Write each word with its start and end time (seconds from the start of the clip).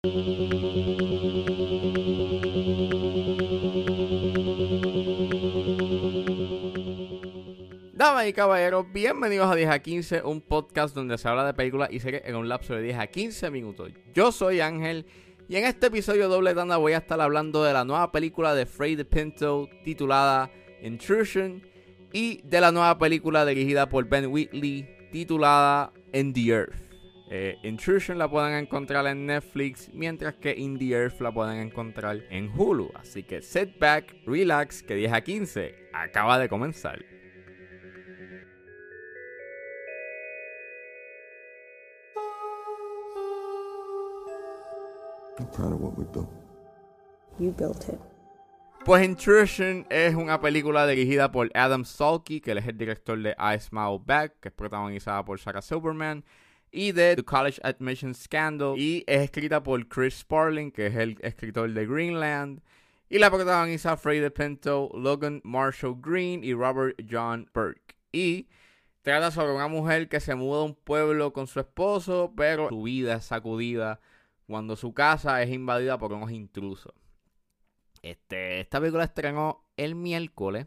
Damas 0.00 0.12
y 8.28 8.32
caballeros, 8.32 8.86
bienvenidos 8.92 9.50
a 9.50 9.56
10 9.56 9.70
a 9.70 9.80
15, 9.80 10.22
un 10.22 10.40
podcast 10.40 10.94
donde 10.94 11.18
se 11.18 11.26
habla 11.26 11.44
de 11.44 11.52
películas 11.52 11.88
y 11.90 11.98
series 11.98 12.22
en 12.26 12.36
un 12.36 12.48
lapso 12.48 12.76
de 12.76 12.82
10 12.82 12.96
a 12.96 13.08
15 13.08 13.50
minutos. 13.50 13.90
Yo 14.14 14.30
soy 14.30 14.60
Ángel 14.60 15.04
y 15.48 15.56
en 15.56 15.64
este 15.64 15.88
episodio 15.88 16.28
doble 16.28 16.54
tanda 16.54 16.76
voy 16.76 16.92
a 16.92 16.98
estar 16.98 17.20
hablando 17.20 17.64
de 17.64 17.72
la 17.72 17.84
nueva 17.84 18.12
película 18.12 18.54
de 18.54 18.66
Freddy 18.66 19.02
Pinto 19.02 19.68
titulada 19.82 20.48
Intrusion 20.80 21.60
y 22.12 22.40
de 22.42 22.60
la 22.60 22.70
nueva 22.70 22.98
película 22.98 23.44
dirigida 23.44 23.88
por 23.88 24.08
Ben 24.08 24.26
Wheatley 24.26 25.08
titulada 25.10 25.92
In 26.12 26.32
the 26.32 26.50
Earth. 26.50 26.87
Eh, 27.30 27.58
Intrusion 27.62 28.16
la 28.16 28.30
pueden 28.30 28.54
encontrar 28.54 29.06
en 29.06 29.26
Netflix, 29.26 29.90
mientras 29.92 30.34
que 30.36 30.54
In 30.56 30.78
the 30.78 30.92
Earth 30.92 31.20
la 31.20 31.30
pueden 31.30 31.58
encontrar 31.58 32.22
en 32.30 32.50
Hulu. 32.50 32.90
Así 32.94 33.22
que 33.22 33.42
sit 33.42 33.78
back, 33.78 34.14
relax, 34.26 34.82
que 34.82 34.94
10 34.94 35.12
a 35.12 35.20
15 35.20 35.74
acaba 35.92 36.38
de 36.38 36.48
comenzar. 36.48 37.04
I'm 45.38 45.46
proud 45.52 45.72
of 45.72 45.80
what 45.80 45.96
we 45.96 46.04
built. 46.04 46.30
You 47.38 47.52
built 47.52 47.88
it. 47.88 48.00
Pues 48.84 49.04
Intrusion 49.04 49.86
es 49.90 50.14
una 50.14 50.40
película 50.40 50.86
dirigida 50.86 51.30
por 51.30 51.50
Adam 51.54 51.84
Salky, 51.84 52.40
que 52.40 52.52
él 52.52 52.58
es 52.58 52.66
el 52.66 52.78
director 52.78 53.20
de 53.20 53.36
I 53.38 53.60
Smile 53.60 54.00
Back, 54.02 54.40
que 54.40 54.48
es 54.48 54.54
protagonizada 54.54 55.22
por 55.26 55.38
Sarah 55.38 55.60
Silverman, 55.60 56.24
y 56.70 56.92
de 56.92 57.16
The 57.16 57.24
College 57.24 57.60
Admission 57.62 58.14
Scandal, 58.14 58.78
y 58.78 59.04
es 59.06 59.22
escrita 59.22 59.62
por 59.62 59.86
Chris 59.88 60.20
Sparling, 60.20 60.70
que 60.70 60.86
es 60.86 60.96
el 60.96 61.18
escritor 61.22 61.72
de 61.72 61.86
Greenland, 61.86 62.60
y 63.08 63.18
la 63.18 63.30
protagoniza 63.30 63.96
Freddie 63.96 64.30
Pinto, 64.30 64.90
Logan 64.94 65.40
Marshall 65.44 65.96
Green 66.00 66.44
y 66.44 66.52
Robert 66.52 67.00
John 67.10 67.48
Burke. 67.54 67.96
Y 68.12 68.48
trata 69.02 69.30
sobre 69.30 69.52
una 69.52 69.68
mujer 69.68 70.08
que 70.08 70.20
se 70.20 70.34
muda 70.34 70.60
a 70.60 70.64
un 70.64 70.74
pueblo 70.74 71.32
con 71.32 71.46
su 71.46 71.60
esposo, 71.60 72.32
pero 72.36 72.68
su 72.68 72.82
vida 72.82 73.14
es 73.14 73.24
sacudida 73.24 74.00
cuando 74.46 74.76
su 74.76 74.92
casa 74.92 75.42
es 75.42 75.50
invadida 75.50 75.98
por 75.98 76.12
unos 76.12 76.30
intrusos. 76.30 76.92
Este, 78.02 78.60
esta 78.60 78.80
película 78.80 79.04
estrenó 79.04 79.64
el 79.76 79.94
miércoles. 79.94 80.66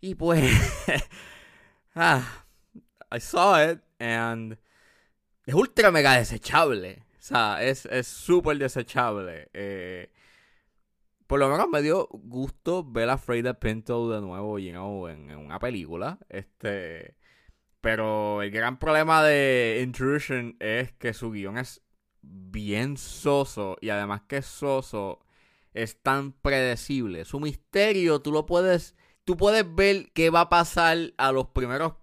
Y 0.00 0.14
pues. 0.14 0.44
ah, 1.94 2.44
I 3.10 3.20
saw 3.20 3.56
it 3.70 3.80
and. 3.98 4.58
Es 5.48 5.54
ultra 5.54 5.90
mega 5.90 6.12
desechable. 6.12 7.04
O 7.18 7.22
sea, 7.22 7.62
es 7.62 7.88
súper 8.06 8.58
desechable. 8.58 9.48
Eh, 9.54 10.12
por 11.26 11.40
lo 11.40 11.48
menos 11.48 11.70
me 11.70 11.80
dio 11.80 12.06
gusto 12.12 12.84
ver 12.84 13.08
a 13.08 13.16
Freida 13.16 13.54
Pinto 13.54 14.10
de 14.10 14.20
nuevo, 14.20 14.58
you 14.58 15.08
en, 15.08 15.34
una 15.34 15.58
película. 15.58 16.18
Este. 16.28 17.16
Pero 17.80 18.42
el 18.42 18.50
gran 18.50 18.78
problema 18.78 19.24
de 19.24 19.80
Intrusion 19.82 20.54
es 20.60 20.92
que 20.92 21.14
su 21.14 21.30
guion 21.30 21.56
es 21.56 21.80
bien 22.20 22.98
soso. 22.98 23.78
Y 23.80 23.88
además 23.88 24.24
que 24.28 24.36
es 24.38 24.46
soso 24.46 25.24
es 25.72 26.02
tan 26.02 26.32
predecible. 26.32 27.24
Su 27.24 27.40
misterio, 27.40 28.20
tú 28.20 28.32
lo 28.32 28.44
puedes. 28.44 28.96
Tú 29.24 29.38
puedes 29.38 29.64
ver 29.74 30.10
qué 30.12 30.28
va 30.28 30.42
a 30.42 30.48
pasar 30.50 31.14
a 31.16 31.32
los 31.32 31.46
primeros 31.46 31.94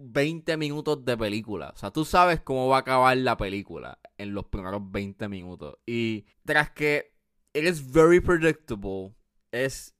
20 0.00 0.56
minutos 0.56 1.04
de 1.04 1.16
película. 1.16 1.72
O 1.74 1.76
sea, 1.76 1.90
tú 1.90 2.04
sabes 2.04 2.40
cómo 2.40 2.68
va 2.68 2.78
a 2.78 2.80
acabar 2.80 3.16
la 3.16 3.36
película 3.36 3.98
en 4.18 4.34
los 4.34 4.46
primeros 4.46 4.90
20 4.90 5.28
minutos. 5.28 5.76
Y 5.86 6.26
tras 6.44 6.70
que 6.70 7.12
it 7.52 7.64
is 7.64 7.92
very 7.92 8.20
predictable, 8.20 9.14
es 9.52 9.94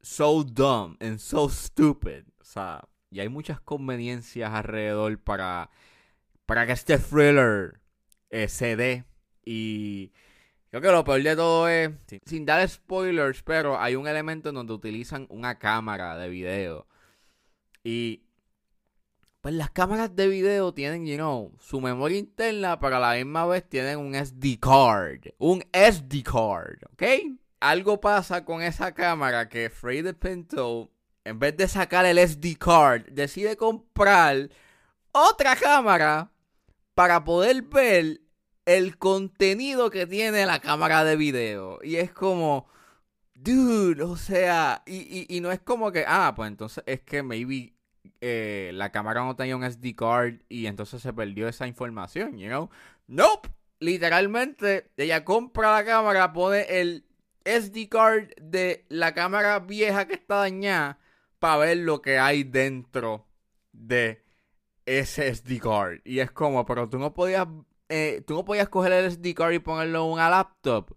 so 0.00 0.44
dumb 0.44 0.96
and 1.00 1.18
so 1.18 1.48
stupid. 1.48 2.24
O 2.40 2.44
sea, 2.44 2.88
y 3.10 3.20
hay 3.20 3.28
muchas 3.28 3.60
conveniencias 3.60 4.52
alrededor 4.52 5.18
para, 5.22 5.70
para 6.44 6.66
que 6.66 6.72
este 6.72 6.98
thriller 6.98 7.80
eh, 8.30 8.48
se 8.48 8.76
dé. 8.76 9.04
Y 9.44 10.12
Creo 10.70 10.82
que 10.82 10.88
lo 10.90 11.04
peor 11.04 11.22
de 11.22 11.36
todo 11.36 11.68
es, 11.68 11.90
sin, 12.26 12.44
dar 12.44 12.68
spoilers, 12.68 13.42
pero 13.42 13.80
hay 13.80 13.94
un 13.94 14.06
elemento 14.06 14.50
en 14.50 14.56
donde 14.56 14.74
utilizan 14.74 15.26
una 15.30 15.58
cámara 15.58 16.18
de 16.18 16.28
video. 16.28 16.86
Y 17.82 18.25
pues 19.46 19.54
las 19.54 19.70
cámaras 19.70 20.16
de 20.16 20.26
video 20.26 20.74
tienen, 20.74 21.06
you 21.06 21.14
know, 21.14 21.52
su 21.60 21.80
memoria 21.80 22.18
interna, 22.18 22.80
pero 22.80 22.96
a 22.96 22.98
la 22.98 23.14
misma 23.14 23.46
vez 23.46 23.64
tienen 23.68 23.96
un 23.96 24.16
SD 24.16 24.58
card. 24.58 25.20
Un 25.38 25.62
SD 25.72 26.24
card, 26.24 26.82
¿ok? 26.92 27.02
Algo 27.60 28.00
pasa 28.00 28.44
con 28.44 28.60
esa 28.60 28.92
cámara 28.92 29.48
que 29.48 29.70
Freddy 29.70 30.14
Pinto, 30.14 30.90
en 31.22 31.38
vez 31.38 31.56
de 31.56 31.68
sacar 31.68 32.06
el 32.06 32.18
SD 32.18 32.56
card, 32.58 33.04
decide 33.12 33.56
comprar 33.56 34.50
otra 35.12 35.54
cámara 35.54 36.32
para 36.94 37.22
poder 37.22 37.62
ver 37.62 38.22
el 38.64 38.98
contenido 38.98 39.90
que 39.90 40.08
tiene 40.08 40.44
la 40.44 40.58
cámara 40.58 41.04
de 41.04 41.14
video. 41.14 41.78
Y 41.84 41.98
es 41.98 42.10
como, 42.10 42.66
dude, 43.32 44.02
o 44.02 44.16
sea, 44.16 44.82
y, 44.86 45.24
y, 45.32 45.40
no 45.40 45.52
es 45.52 45.60
como 45.60 45.92
que, 45.92 46.04
ah, 46.04 46.32
pues 46.34 46.48
entonces 46.48 46.82
es 46.84 47.02
que 47.02 47.22
maybe 47.22 47.75
eh, 48.20 48.70
la 48.74 48.92
cámara 48.92 49.24
no 49.24 49.36
tenía 49.36 49.56
un 49.56 49.64
SD 49.64 49.94
card 49.94 50.36
y 50.48 50.66
entonces 50.66 51.02
se 51.02 51.12
perdió 51.12 51.48
esa 51.48 51.66
información, 51.66 52.38
you 52.38 52.48
know? 52.48 52.70
Nope. 53.06 53.50
Literalmente, 53.78 54.90
ella 54.96 55.24
compra 55.24 55.72
la 55.72 55.84
cámara, 55.84 56.32
pone 56.32 56.62
el 56.80 57.04
SD 57.44 57.88
card 57.88 58.30
de 58.40 58.86
la 58.88 59.14
cámara 59.14 59.58
vieja 59.60 60.06
que 60.06 60.14
está 60.14 60.36
dañada 60.36 60.98
para 61.38 61.58
ver 61.58 61.78
lo 61.78 62.00
que 62.00 62.18
hay 62.18 62.42
dentro 62.44 63.26
de 63.72 64.24
ese 64.86 65.34
SD 65.34 65.60
card. 65.60 66.00
Y 66.04 66.20
es 66.20 66.30
como, 66.30 66.64
pero 66.64 66.88
tú 66.88 66.98
no 66.98 67.12
podías 67.12 67.46
eh, 67.88 68.22
tú 68.26 68.34
no 68.34 68.44
podías 68.44 68.68
coger 68.68 68.92
el 68.92 69.10
SD 69.10 69.34
card 69.34 69.52
y 69.52 69.58
ponerlo 69.60 70.04
en 70.06 70.12
una 70.12 70.30
laptop. 70.30 70.96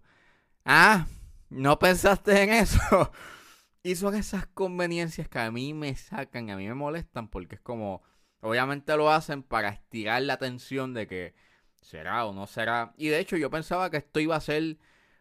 Ah, 0.64 1.06
no 1.50 1.78
pensaste 1.78 2.42
en 2.42 2.50
eso. 2.50 2.78
y 3.82 3.94
son 3.96 4.14
esas 4.14 4.46
conveniencias 4.46 5.28
que 5.28 5.38
a 5.38 5.50
mí 5.50 5.74
me 5.74 5.94
sacan, 5.96 6.50
a 6.50 6.56
mí 6.56 6.66
me 6.66 6.74
molestan 6.74 7.28
porque 7.28 7.56
es 7.56 7.60
como, 7.60 8.02
obviamente 8.40 8.96
lo 8.96 9.10
hacen 9.10 9.42
para 9.42 9.70
estirar 9.70 10.22
la 10.22 10.34
atención 10.34 10.94
de 10.94 11.06
que 11.06 11.34
será 11.80 12.26
o 12.26 12.34
no 12.34 12.46
será. 12.46 12.92
Y 12.96 13.08
de 13.08 13.20
hecho 13.20 13.36
yo 13.36 13.50
pensaba 13.50 13.90
que 13.90 13.98
esto 13.98 14.20
iba 14.20 14.36
a 14.36 14.40
ser 14.40 14.78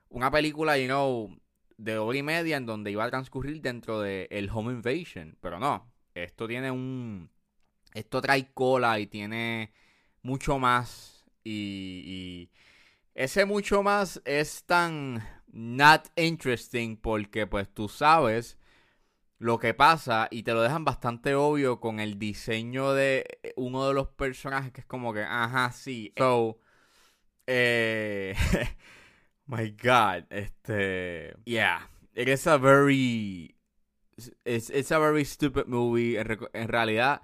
una 0.10 0.32
película, 0.32 0.78
you 0.78 0.88
know, 0.88 1.40
de 1.78 1.98
hora 1.98 2.18
y 2.18 2.24
media 2.24 2.58
en 2.58 2.66
donde 2.66 2.92
iba 2.92 3.06
a 3.06 3.10
transcurrir 3.10 3.62
dentro 3.62 4.02
de 4.02 4.28
el 4.32 4.50
Home 4.50 4.74
Invasion, 4.74 5.38
pero 5.42 5.60
no. 5.60 5.92
Esto 6.14 6.48
tiene 6.48 6.72
un, 6.72 7.30
esto 7.94 8.22
trae 8.22 8.52
cola 8.54 9.00
y 9.00 9.08
tiene 9.08 9.72
mucho 10.22 10.60
más 10.60 11.26
y, 11.44 12.52
ese 13.16 13.46
mucho 13.46 13.84
más 13.84 14.22
es 14.24 14.64
tan 14.66 15.24
not 15.52 16.08
interesting 16.16 16.98
porque 16.98 17.48
pues 17.48 17.68
tú 17.74 17.90
sabes 17.90 18.58
lo 19.38 19.58
que 19.58 19.74
pasa 19.74 20.28
y 20.32 20.44
te 20.44 20.54
lo 20.54 20.62
dejan 20.62 20.86
bastante 20.86 21.34
obvio 21.36 21.80
con 21.80 22.00
el 22.00 22.20
diseño 22.20 22.94
de 22.94 23.26
uno 23.56 23.88
de 23.88 23.94
los 23.94 24.10
personajes 24.10 24.72
que 24.72 24.82
es 24.82 24.88
como 24.88 25.14
que, 25.14 25.24
ajá, 25.24 25.72
sí. 25.72 26.14
So, 26.18 26.60
eh, 27.48 28.36
my 29.48 29.72
God, 29.72 30.26
este, 30.30 31.36
yeah, 31.46 31.90
it 32.14 32.28
is 32.28 32.46
a 32.48 32.58
very, 32.58 33.56
it's, 34.44 34.70
it's 34.70 34.92
a 34.92 35.00
very 35.00 35.24
stupid 35.24 35.68
movie. 35.68 36.18
en 36.18 36.68
realidad, 36.68 37.22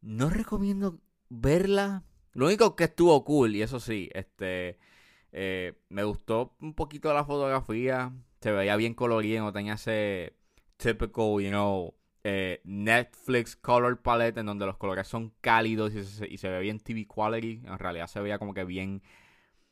no 0.00 0.30
recomiendo 0.30 1.00
verla 1.28 2.04
lo 2.34 2.46
único 2.46 2.76
que 2.76 2.84
estuvo 2.84 3.24
cool, 3.24 3.54
y 3.54 3.62
eso 3.62 3.78
sí, 3.78 4.08
este 4.14 4.78
eh, 5.32 5.74
me 5.88 6.04
gustó 6.04 6.54
un 6.60 6.74
poquito 6.74 7.12
la 7.12 7.24
fotografía. 7.24 8.12
Se 8.40 8.52
veía 8.52 8.76
bien 8.76 8.94
colorido, 8.94 9.52
tenía 9.52 9.74
ese 9.74 10.34
typical, 10.76 11.40
you 11.40 11.48
know, 11.48 11.94
eh, 12.24 12.60
Netflix 12.64 13.56
color 13.56 14.00
palette 14.00 14.38
en 14.38 14.46
donde 14.46 14.66
los 14.66 14.76
colores 14.76 15.08
son 15.08 15.32
cálidos 15.40 15.92
y 15.94 16.38
se, 16.38 16.48
ve 16.48 16.60
bien 16.60 16.80
TV 16.80 17.06
quality. 17.06 17.62
En 17.64 17.78
realidad 17.78 18.06
se 18.06 18.20
veía 18.20 18.38
como 18.38 18.54
que 18.54 18.64
bien 18.64 19.02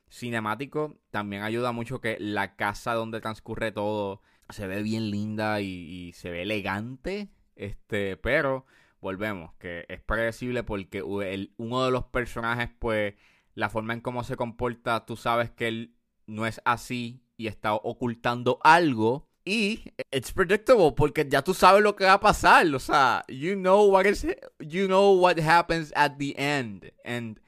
cinemático. 0.09 0.97
También 1.11 1.43
ayuda 1.43 1.73
mucho 1.73 2.01
que 2.01 2.17
la 2.19 2.57
casa 2.57 2.95
donde 2.95 3.21
transcurre 3.21 3.73
todo 3.73 4.23
se 4.49 4.67
ve 4.67 4.83
bien 4.83 5.11
linda 5.11 5.61
y, 5.61 6.13
se 6.15 6.31
ve 6.31 6.43
elegante. 6.43 7.29
Este, 7.55 8.17
pero 8.17 8.67
volvemos, 9.01 9.53
que 9.59 9.85
es 9.89 10.01
predecible 10.01 10.63
porque 10.63 11.03
uno 11.03 11.85
de 11.85 11.91
los 11.91 12.05
personajes, 12.07 12.71
pues, 12.79 13.15
la 13.55 13.69
forma 13.69 13.95
en 13.95 14.01
cómo 14.01 14.25
se 14.25 14.37
comporta, 14.37 15.07
tú 15.07 15.17
sabes 15.17 15.51
que 15.51 15.69
él 15.69 15.97
no 16.27 16.47
es 16.47 16.61
así 16.65 17.23
y 17.37 17.47
está 17.47 17.75
ocultando 17.75 18.59
algo. 18.63 19.29
Y 19.45 19.93
it's 20.13 20.33
predictable 20.33 20.93
porque 20.93 21.27
ya 21.29 21.43
tú 21.43 21.55
sabes 21.55 21.83
lo 21.83 21.97
que 21.97 22.05
va 22.05 22.15
a 22.15 22.21
pasar. 22.21 22.67
O 22.75 22.79
sea, 22.79 23.25
you 23.29 23.55
know 23.55 23.87
what 23.91 24.05
is 24.05 24.27
you 24.59 24.87
know 24.87 25.13
what 25.19 25.39
happens 25.39 25.93
at 25.97 26.19
the 26.19 26.35
end. 26.37 26.93
And 27.05 27.41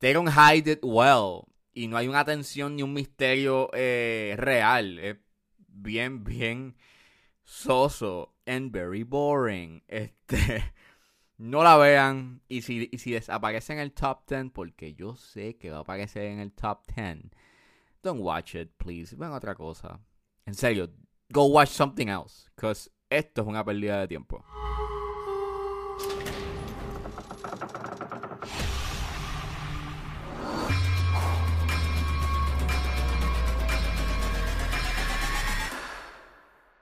they 0.00 0.12
don't 0.12 0.28
hide 0.28 0.70
it 0.70 0.80
well. 0.82 1.50
y 1.72 1.88
no 1.88 1.96
hay 1.96 2.08
una 2.08 2.24
tensión 2.24 2.76
ni 2.76 2.82
un 2.82 2.92
misterio 2.92 3.70
eh, 3.72 4.34
real. 4.36 4.98
Es 4.98 5.16
bien, 5.68 6.24
bien 6.24 6.76
soso 7.44 8.34
and 8.46 8.72
very 8.72 9.02
boring. 9.02 9.82
Este, 9.88 10.74
no 11.40 11.64
la 11.64 11.76
vean. 11.78 12.42
Y 12.48 12.62
si, 12.62 12.88
y 12.92 12.98
si 12.98 13.12
desaparece 13.12 13.72
en 13.72 13.78
el 13.80 13.92
top 13.92 14.28
10, 14.28 14.52
porque 14.52 14.94
yo 14.94 15.16
sé 15.16 15.56
que 15.56 15.70
va 15.70 15.78
a 15.78 15.80
aparecer 15.80 16.24
en 16.24 16.38
el 16.38 16.52
top 16.52 16.86
10, 16.94 17.30
don't 18.02 18.20
watch 18.20 18.54
it, 18.54 18.70
please. 18.76 19.16
Ven 19.16 19.32
otra 19.32 19.54
cosa. 19.54 19.98
En 20.44 20.54
serio, 20.54 20.90
go 21.30 21.46
watch 21.46 21.70
something 21.70 22.08
else. 22.08 22.48
Because 22.54 22.90
esto 23.08 23.42
es 23.42 23.48
una 23.48 23.64
pérdida 23.64 24.00
de 24.00 24.08
tiempo. 24.08 24.44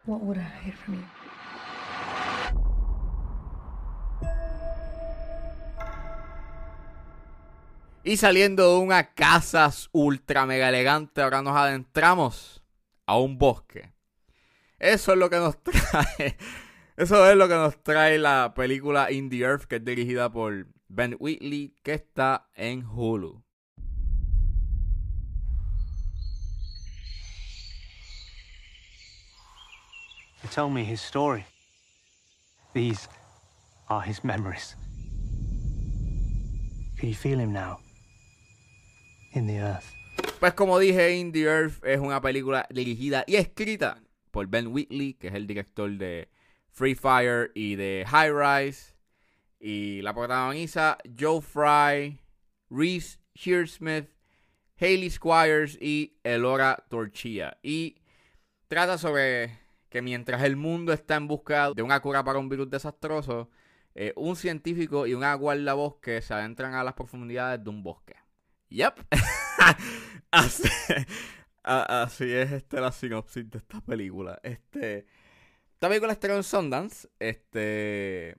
What 0.04 0.22
would 0.22 0.38
I 0.38 0.42
hide 0.42 0.74
from 0.74 0.94
you? 0.94 1.17
Y 8.08 8.16
saliendo 8.16 8.72
de 8.72 8.78
una 8.78 9.12
casa 9.12 9.70
ultra 9.92 10.46
mega 10.46 10.70
elegante, 10.70 11.20
ahora 11.20 11.42
nos 11.42 11.54
adentramos 11.54 12.64
a 13.04 13.18
un 13.18 13.36
bosque. 13.36 13.92
Eso 14.78 15.12
es 15.12 15.18
lo 15.18 15.28
que 15.28 15.36
nos 15.36 15.62
trae. 15.62 16.38
Eso 16.96 17.30
es 17.30 17.36
lo 17.36 17.48
que 17.48 17.54
nos 17.54 17.82
trae 17.82 18.16
la 18.16 18.54
película 18.56 19.12
In 19.12 19.28
the 19.28 19.40
Earth, 19.40 19.64
que 19.64 19.76
es 19.76 19.84
dirigida 19.84 20.32
por 20.32 20.68
Ben 20.88 21.18
Wheatley, 21.20 21.74
que 21.82 21.92
está 21.92 22.48
en 22.54 22.82
Hulu. 22.86 23.42
Me 30.70 30.82
his 30.82 31.02
story. 31.02 31.44
These 32.72 33.06
are 33.90 34.00
his 34.00 34.24
memories. 34.24 34.76
Can 36.98 37.10
you 37.10 37.14
feel 37.14 37.38
him 37.38 37.52
now? 37.52 37.80
Pues 40.40 40.54
como 40.54 40.78
dije, 40.78 41.16
In 41.16 41.32
the 41.32 41.42
Earth 41.42 41.84
es 41.84 42.00
una 42.00 42.20
película 42.20 42.66
dirigida 42.70 43.24
y 43.26 43.36
escrita 43.36 44.02
por 44.30 44.46
Ben 44.46 44.68
Wheatley, 44.68 45.14
que 45.14 45.28
es 45.28 45.34
el 45.34 45.46
director 45.46 45.90
de 45.90 46.28
Free 46.70 46.94
Fire 46.94 47.50
y 47.54 47.76
de 47.76 48.04
High 48.06 48.32
Rise. 48.32 48.94
Y 49.60 50.00
la 50.02 50.14
protagoniza 50.14 50.98
Joe 51.18 51.40
Fry, 51.40 52.20
Reese 52.70 53.18
Shearsmith, 53.34 54.08
Hayley 54.78 55.10
Squires 55.10 55.76
y 55.80 56.18
Elora 56.22 56.84
Torchilla. 56.88 57.58
Y 57.62 57.96
trata 58.68 58.98
sobre 58.98 59.58
que 59.88 60.02
mientras 60.02 60.42
el 60.42 60.56
mundo 60.56 60.92
está 60.92 61.16
en 61.16 61.26
busca 61.26 61.72
de 61.72 61.82
una 61.82 62.00
cura 62.00 62.22
para 62.22 62.38
un 62.38 62.48
virus 62.48 62.70
desastroso, 62.70 63.50
eh, 63.94 64.12
un 64.16 64.36
científico 64.36 65.06
y 65.06 65.14
una 65.14 65.34
guardabosque 65.34 66.22
se 66.22 66.34
adentran 66.34 66.74
a 66.74 66.84
las 66.84 66.94
profundidades 66.94 67.62
de 67.64 67.70
un 67.70 67.82
bosque. 67.82 68.14
Yep. 68.70 69.06
así, 70.30 72.32
es 72.32 72.52
este, 72.52 72.80
la 72.80 72.92
sinopsis 72.92 73.50
de 73.50 73.58
esta 73.58 73.80
película. 73.80 74.38
Este, 74.42 75.06
esta 75.72 75.88
película 75.88 76.12
estrenó 76.12 76.36
en 76.36 76.42
Sundance. 76.42 77.08
Este, 77.18 78.36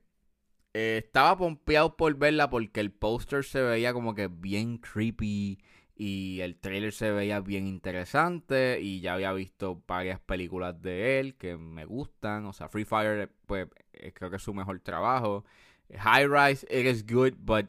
eh, 0.73 1.01
estaba 1.03 1.37
pompeado 1.37 1.97
por 1.97 2.15
verla 2.15 2.49
porque 2.49 2.79
el 2.79 2.91
póster 2.91 3.43
se 3.43 3.61
veía 3.61 3.93
como 3.93 4.13
que 4.13 4.27
bien 4.27 4.77
creepy 4.77 5.59
y 5.95 6.39
el 6.41 6.57
trailer 6.57 6.93
se 6.93 7.11
veía 7.11 7.41
bien 7.41 7.67
interesante 7.67 8.79
y 8.81 9.01
ya 9.01 9.15
había 9.15 9.33
visto 9.33 9.83
varias 9.85 10.19
películas 10.19 10.81
de 10.81 11.19
él 11.19 11.35
que 11.35 11.57
me 11.57 11.85
gustan. 11.85 12.45
O 12.45 12.53
sea, 12.53 12.69
Free 12.69 12.85
Fire, 12.85 13.29
pues 13.45 13.67
eh, 13.93 14.13
creo 14.13 14.29
que 14.29 14.37
es 14.37 14.43
su 14.43 14.53
mejor 14.53 14.79
trabajo. 14.79 15.43
High 15.93 16.27
Rise, 16.27 16.67
it 16.69 16.85
is 16.85 17.05
good, 17.05 17.33
but 17.39 17.65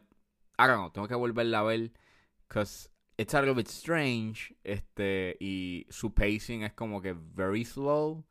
I 0.57 0.67
don't 0.67 0.77
know, 0.77 0.91
tengo 0.91 1.07
que 1.07 1.15
volverla 1.15 1.59
a 1.59 1.63
ver 1.63 1.91
because 2.51 2.89
it's 3.17 3.33
a 3.33 3.39
little 3.39 3.55
bit 3.55 3.67
strange. 3.67 4.53
Este, 4.63 5.37
y 5.39 5.87
su 5.89 6.13
pacing 6.13 6.63
es 6.63 6.73
como 6.73 7.01
que 7.01 7.13
very 7.13 7.63
slow. 7.63 8.25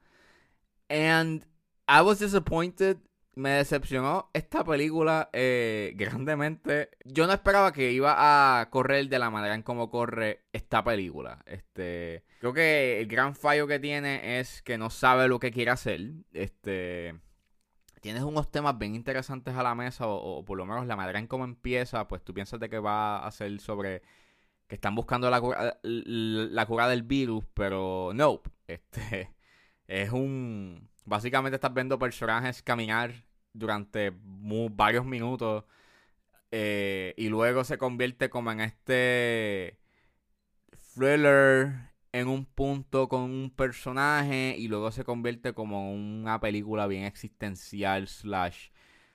And 0.89 1.47
I 1.89 2.03
was 2.03 2.19
disappointed. 2.19 2.99
Me 3.37 3.51
decepcionó 3.51 4.29
esta 4.35 4.65
película 4.65 5.31
eh, 5.33 5.95
grandemente. 5.97 6.91
Yo 7.05 7.27
no 7.27 7.33
esperaba 7.33 7.73
que 7.73 7.93
iba 7.93 8.61
a 8.61 8.69
correr 8.71 9.09
de 9.09 9.19
la 9.19 9.31
manera 9.31 9.55
en 9.55 9.63
cómo 9.63 9.89
corre 9.89 10.43
esta 10.53 10.85
película. 10.85 11.43
Este, 11.47 12.25
creo 12.41 12.53
que 12.53 13.01
el 13.01 13.07
gran 13.07 13.35
fallo 13.35 13.67
que 13.67 13.79
tiene 13.79 14.41
es 14.41 14.63
que 14.63 14.77
no 14.77 14.91
sabe 14.91 15.29
lo 15.29 15.39
que 15.39 15.53
quiere 15.53 15.71
hacer. 15.71 16.11
Este, 16.35 17.21
tienes 18.01 18.23
unos 18.23 18.51
temas 18.51 18.79
bien 18.79 18.95
interesantes 18.95 19.55
a 19.55 19.63
la 19.63 19.75
mesa 19.75 20.07
o, 20.09 20.45
por 20.45 20.59
lo 20.59 20.67
menos 20.67 20.87
la 20.87 20.97
manera 20.97 21.19
en 21.19 21.27
cómo 21.27 21.45
empieza, 21.45 22.09
pues 22.09 22.23
tú 22.25 22.35
piensas 22.35 22.61
de 22.61 22.69
que 22.69 22.79
va 22.79 23.25
a 23.27 23.31
ser 23.31 23.61
sobre 23.61 24.03
que 24.67 24.77
están 24.77 24.95
buscando 24.95 25.31
la 25.31 25.41
cura, 25.41 25.79
la 25.83 26.67
cura 26.67 26.89
del 26.89 27.03
virus, 27.03 27.45
pero 27.55 28.13
no, 28.15 28.41
este 28.67 29.31
es 29.87 30.11
un 30.11 30.89
básicamente 31.05 31.57
estás 31.57 31.75
viendo 31.75 31.99
personajes 31.99 32.63
caminar 32.63 33.13
durante 33.53 34.13
varios 34.71 35.05
minutos 35.05 35.65
eh, 36.53 37.15
y 37.17 37.29
luego 37.29 37.65
se 37.65 37.79
convierte 37.79 38.31
como 38.31 38.53
en 38.53 38.61
este 38.61 39.79
thriller 40.95 41.90
en 42.13 42.29
un 42.29 42.45
punto 42.47 43.09
con 43.09 43.23
un 43.23 43.51
personaje 43.55 44.57
y 44.59 44.69
luego 44.69 44.91
se 44.93 45.05
convierte 45.05 45.55
como 45.55 45.93
una 45.95 46.41
película 46.41 46.87
bien 46.87 47.05
existencial 47.05 48.09
slash 48.09 48.71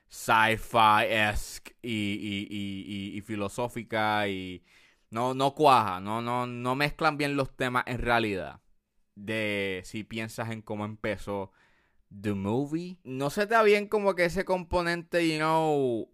sci-fi-esque 0.09 1.75
y, 1.81 1.91
y, 1.91 2.47
y, 2.49 3.17
y- 3.17 3.21
filosófica 3.21 4.27
y 4.29 4.63
no, 5.09 5.33
no 5.33 5.55
cuaja, 5.55 5.99
no, 5.99 6.21
no, 6.21 6.47
no 6.47 6.75
mezclan 6.75 7.17
bien 7.17 7.35
los 7.35 7.55
temas 7.55 7.83
en 7.87 7.99
realidad 7.99 8.61
de 9.15 9.81
si 9.85 10.03
piensas 10.03 10.51
en 10.51 10.61
cómo 10.61 10.85
empezó 10.85 11.51
The 12.21 12.33
Movie. 12.33 12.99
No 13.03 13.29
se 13.29 13.47
te 13.47 13.53
da 13.55 13.63
bien 13.63 13.87
como 13.87 14.15
que 14.15 14.25
ese 14.25 14.45
componente, 14.45 15.27
you 15.29 15.37
know, 15.37 16.09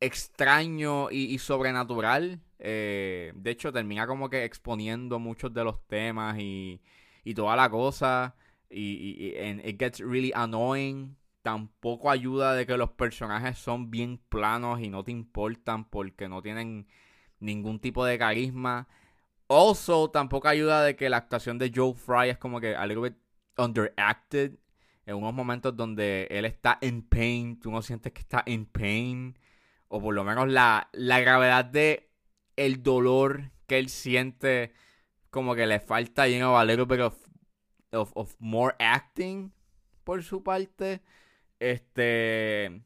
extraño 0.00 1.10
y 1.10 1.38
sobrenatural. 1.38 2.40
Eh, 2.66 3.32
de 3.36 3.50
hecho, 3.50 3.72
termina 3.72 4.06
como 4.06 4.30
que 4.30 4.44
exponiendo 4.44 5.18
muchos 5.18 5.52
de 5.52 5.64
los 5.64 5.86
temas 5.86 6.38
y, 6.38 6.80
y 7.22 7.34
toda 7.34 7.56
la 7.56 7.68
cosa. 7.68 8.34
Y, 8.70 9.34
y, 9.34 9.36
and 9.38 9.60
it 9.66 9.78
gets 9.78 10.00
really 10.00 10.32
annoying. 10.34 11.14
Tampoco 11.42 12.10
ayuda 12.10 12.54
de 12.54 12.66
que 12.66 12.78
los 12.78 12.90
personajes 12.92 13.58
son 13.58 13.90
bien 13.90 14.18
planos 14.30 14.80
y 14.80 14.88
no 14.88 15.04
te 15.04 15.12
importan 15.12 15.84
porque 15.90 16.26
no 16.26 16.40
tienen 16.40 16.86
ningún 17.38 17.80
tipo 17.80 18.02
de 18.06 18.18
carisma. 18.18 18.88
Also, 19.46 20.10
tampoco 20.10 20.48
ayuda 20.48 20.82
de 20.84 20.96
que 20.96 21.10
la 21.10 21.18
actuación 21.18 21.58
de 21.58 21.70
Joe 21.74 21.92
Fry 21.92 22.30
es 22.30 22.38
como 22.38 22.60
que 22.60 22.74
a 22.74 22.86
little 22.86 23.10
bit 23.10 23.18
underacted. 23.58 24.58
En 25.04 25.16
unos 25.16 25.34
momentos 25.34 25.76
donde 25.76 26.26
él 26.30 26.46
está 26.46 26.78
en 26.80 27.02
pain, 27.02 27.60
tú 27.60 27.70
no 27.70 27.82
sientes 27.82 28.10
que 28.14 28.22
está 28.22 28.42
en 28.46 28.64
pain. 28.64 29.38
O 29.88 30.00
por 30.00 30.14
lo 30.14 30.24
menos 30.24 30.48
la, 30.48 30.88
la 30.94 31.20
gravedad 31.20 31.66
de 31.66 32.13
el 32.56 32.82
dolor 32.82 33.50
que 33.66 33.78
él 33.78 33.88
siente. 33.88 34.72
Como 35.30 35.54
que 35.54 35.66
le 35.66 35.80
falta, 35.80 36.26
little 36.26 36.84
bit 36.84 37.00
of, 37.00 37.16
of, 37.92 38.12
of 38.14 38.34
more 38.38 38.74
acting 38.78 39.52
por 40.04 40.22
su 40.22 40.42
parte. 40.42 41.02
Este. 41.58 42.82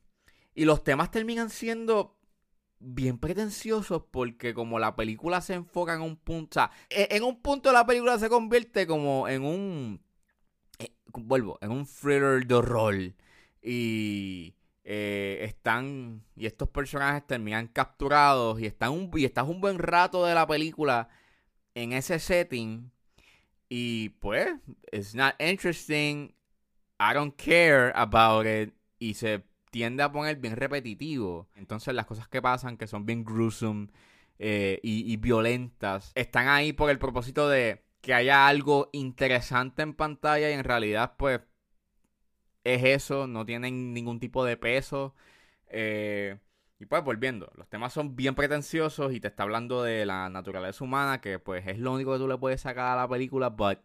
Y 0.55 0.65
los 0.65 0.83
temas 0.83 1.11
terminan 1.11 1.51
siendo 1.51 2.19
bien 2.81 3.19
pretenciosos 3.19 4.05
porque 4.11 4.55
como 4.55 4.79
la 4.79 4.97
película 4.97 5.41
se 5.41 5.55
enfoca 5.55 5.95
en 5.95 6.01
un 6.01 6.17
punto, 6.17 6.49
o 6.51 6.55
sea, 6.55 6.71
e- 6.91 7.09
en 7.11 7.25
un 7.25 7.41
punto 7.43 7.73
la 7.73 7.87
película 7.87 8.19
se 8.19 8.29
convierte 8.29 8.87
como 8.87 9.29
en 9.29 9.45
un, 9.45 10.01
eh, 10.79 10.93
vuelvo, 11.13 11.59
en 11.61 11.73
un 11.73 11.87
thriller 11.87 12.47
de 12.47 12.55
horror 12.55 13.15
y 13.63 14.55
eh, 14.91 15.45
están, 15.45 16.25
y 16.35 16.47
estos 16.47 16.71
personajes 16.71 17.27
terminan 17.27 17.67
capturados 17.67 18.59
y 18.59 18.65
están 18.65 18.93
un, 18.93 19.11
y 19.17 19.27
estás 19.27 19.47
un 19.47 19.61
buen 19.61 19.79
rato 19.79 20.25
de 20.25 20.35
la 20.35 20.47
película 20.47 21.11
en 21.75 21.93
ese 21.93 22.19
setting 22.19 22.91
y 23.69 24.09
pues, 24.09 24.49
it's 24.91 25.15
not 25.15 25.35
interesting, 25.41 26.33
I 26.99 27.13
don't 27.13 27.37
care 27.37 27.93
about 27.95 28.47
it 28.47 28.73
y 28.99 29.13
se 29.13 29.45
tiende 29.71 30.03
a 30.03 30.11
poner 30.11 30.37
bien 30.37 30.57
repetitivo. 30.57 31.51
Entonces 31.55 31.93
las 31.95 32.07
cosas 32.07 32.27
que 32.27 32.41
pasan, 32.41 32.79
que 32.79 32.87
son 32.87 33.05
bien 33.05 33.25
gruesome 33.25 33.89
eh, 34.39 34.81
y, 34.83 35.13
y 35.13 35.19
violentas, 35.19 36.13
están 36.15 36.49
ahí 36.49 36.73
por 36.73 36.89
el 36.89 36.99
propósito 36.99 37.47
de 37.47 37.85
que 38.01 38.15
haya 38.15 38.47
algo 38.49 38.89
interesante 38.93 39.83
en 39.83 39.93
pantalla 39.93 40.49
y 40.49 40.55
en 40.55 40.65
realidad 40.65 41.13
pues 41.19 41.41
es 42.75 42.85
eso, 42.85 43.27
no 43.27 43.45
tienen 43.47 43.93
ningún 43.95 44.21
tipo 44.21 44.45
de 44.45 44.57
peso. 44.57 45.15
Eh, 45.69 46.39
Y 46.81 46.87
pues 46.87 47.05
volviendo, 47.05 47.51
los 47.57 47.69
temas 47.69 47.93
son 47.95 48.17
bien 48.17 48.35
pretenciosos 48.37 49.13
y 49.15 49.21
te 49.21 49.29
está 49.29 49.45
hablando 49.45 49.83
de 49.85 50.07
la 50.07 50.29
naturaleza 50.31 50.85
humana, 50.85 51.21
que 51.21 51.39
pues 51.41 51.67
es 51.69 51.79
lo 51.79 51.93
único 51.95 52.13
que 52.15 52.19
tú 52.21 52.29
le 52.29 52.39
puedes 52.39 52.63
sacar 52.63 52.89
a 52.99 53.03
la 53.03 53.09
película, 53.09 53.51
but 53.51 53.81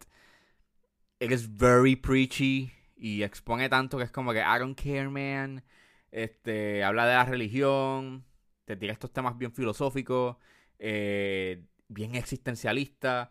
it 1.20 1.32
is 1.32 1.46
very 1.46 1.96
preachy 1.96 2.72
y 2.96 3.22
expone 3.22 3.68
tanto 3.68 3.98
que 3.98 4.04
es 4.04 4.10
como 4.10 4.32
que 4.32 4.40
I 4.40 4.58
don't 4.58 4.78
care, 4.80 5.08
man. 5.08 5.62
Este, 6.10 6.84
habla 6.84 7.06
de 7.06 7.14
la 7.14 7.24
religión, 7.24 8.24
te 8.64 8.76
tira 8.76 8.92
estos 8.92 9.12
temas 9.12 9.36
bien 9.36 9.52
filosóficos, 9.52 10.36
eh, 10.78 11.64
bien 11.88 12.14
existencialistas, 12.14 13.30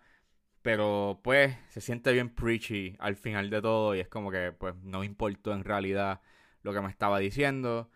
pero 0.63 1.19
pues 1.23 1.55
se 1.69 1.81
siente 1.81 2.11
bien 2.13 2.29
preachy 2.33 2.95
al 2.99 3.15
final 3.15 3.51
de 3.51 3.61
todo 3.61 3.95
y 3.95 3.99
es 3.99 4.07
como 4.07 4.31
que 4.31 4.51
pues 4.51 4.75
no 4.77 5.03
importó 5.03 5.53
en 5.53 5.63
realidad 5.63 6.21
lo 6.63 6.73
que 6.73 6.81
me 6.81 6.89
estaba 6.89 7.19
diciendo. 7.19 7.91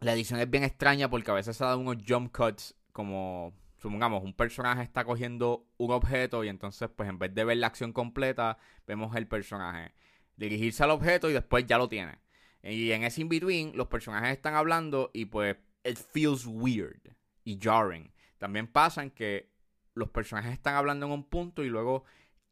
La 0.00 0.14
edición 0.14 0.40
es 0.40 0.50
bien 0.50 0.64
extraña 0.64 1.10
porque 1.10 1.30
a 1.30 1.34
veces 1.34 1.56
se 1.56 1.64
dan 1.64 1.78
unos 1.78 1.98
jump 2.06 2.36
cuts 2.36 2.74
como 2.92 3.52
supongamos 3.76 4.24
un 4.24 4.34
personaje 4.34 4.82
está 4.82 5.04
cogiendo 5.04 5.68
un 5.76 5.92
objeto 5.92 6.42
y 6.42 6.48
entonces 6.48 6.88
pues 6.96 7.08
en 7.08 7.18
vez 7.18 7.32
de 7.34 7.44
ver 7.44 7.58
la 7.58 7.68
acción 7.68 7.92
completa 7.92 8.58
vemos 8.86 9.14
el 9.14 9.28
personaje 9.28 9.92
dirigirse 10.38 10.82
al 10.82 10.90
objeto 10.90 11.28
y 11.28 11.34
después 11.34 11.66
ya 11.66 11.78
lo 11.78 11.88
tiene. 11.88 12.18
Y 12.62 12.92
en 12.92 13.04
ese 13.04 13.20
in-between, 13.20 13.76
los 13.76 13.88
personajes 13.88 14.30
están 14.30 14.54
hablando 14.54 15.10
y 15.12 15.26
pues 15.26 15.56
it 15.84 15.98
feels 15.98 16.46
weird 16.46 17.14
y 17.44 17.58
jarring. 17.60 18.12
También 18.38 18.66
pasa 18.66 19.02
en 19.02 19.10
que 19.10 19.50
los 19.98 20.10
personajes 20.10 20.52
están 20.52 20.76
hablando 20.76 21.06
en 21.06 21.12
un 21.12 21.24
punto 21.24 21.64
y 21.64 21.68
luego 21.68 22.04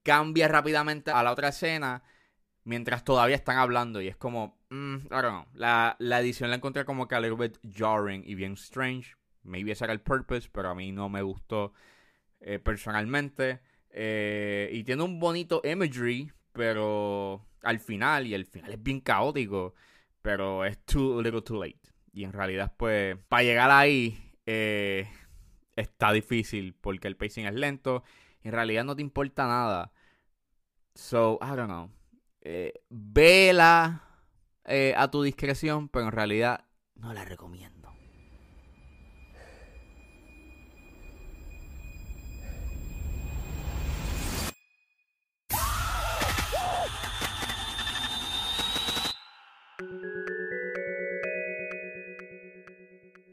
cambia 0.02 0.48
rápidamente 0.48 1.10
a 1.10 1.22
la 1.22 1.32
otra 1.32 1.48
escena 1.48 2.02
mientras 2.64 3.04
todavía 3.04 3.36
están 3.36 3.56
hablando. 3.56 4.02
Y 4.02 4.08
es 4.08 4.16
como, 4.16 4.58
mm, 4.70 4.96
I 4.96 5.08
don't 5.08 5.24
know. 5.24 5.46
La, 5.54 5.96
la, 5.98 6.20
edición 6.20 6.50
la 6.50 6.56
encontré 6.56 6.84
como 6.84 7.08
que 7.08 7.14
a 7.14 7.20
little 7.20 7.48
bit 7.48 7.58
jarring 7.74 8.22
y 8.26 8.34
bien 8.34 8.52
strange. 8.54 9.16
Maybe 9.42 9.72
ese 9.72 9.84
era 9.84 9.92
el 9.92 10.00
purpose, 10.00 10.48
pero 10.52 10.70
a 10.70 10.74
mí 10.74 10.92
no 10.92 11.08
me 11.08 11.22
gustó 11.22 11.72
eh, 12.40 12.58
personalmente. 12.58 13.60
Eh, 13.90 14.68
y 14.72 14.84
tiene 14.84 15.02
un 15.04 15.18
bonito 15.18 15.62
imagery, 15.64 16.30
pero 16.52 17.46
al 17.62 17.78
final, 17.78 18.26
y 18.26 18.34
el 18.34 18.44
final 18.44 18.72
es 18.72 18.82
bien 18.82 19.00
caótico, 19.00 19.74
pero 20.20 20.64
es 20.64 20.84
too 20.84 21.22
little 21.22 21.42
too 21.42 21.62
late. 21.62 21.80
Y 22.12 22.24
en 22.24 22.32
realidad, 22.32 22.72
pues, 22.76 23.16
para 23.28 23.42
llegar 23.42 23.70
ahí 23.70 24.32
eh, 24.44 25.08
está 25.76 26.12
difícil 26.12 26.75
porque 26.75 27.09
el 27.09 27.16
pacing 27.16 27.47
es 27.47 27.54
lento. 27.54 28.02
En 28.42 28.52
realidad 28.52 28.85
no 28.85 28.97
te 28.97 29.02
importa 29.02 29.47
nada. 29.47 29.92
So, 30.95 31.38
I 31.42 31.54
don't 31.54 31.66
know. 31.66 31.90
Eh, 32.40 32.73
vela 32.88 34.02
eh, 34.64 34.95
a 34.97 35.11
tu 35.11 35.23
discreción, 35.23 35.88
pero 35.88 36.06
en 36.06 36.12
realidad 36.12 36.64
no 36.95 37.12
la 37.12 37.25
recomiendo. 37.25 37.75